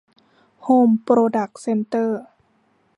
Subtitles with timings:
[0.63, 2.21] โฮม โปรดักส์ เซ็นเตอร์